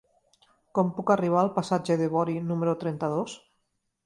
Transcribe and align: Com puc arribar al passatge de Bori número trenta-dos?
Com 0.79 0.87
puc 0.95 1.11
arribar 1.15 1.39
al 1.41 1.51
passatge 1.59 1.99
de 2.01 2.09
Bori 2.17 2.39
número 2.49 2.75
trenta-dos? 2.87 3.39